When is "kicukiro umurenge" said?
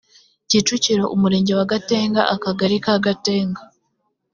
0.49-1.53